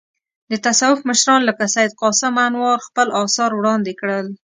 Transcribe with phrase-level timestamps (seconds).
[0.51, 4.27] د تصوف مشران لکه سید قاسم انوار خپل اثار وړاندې کړل.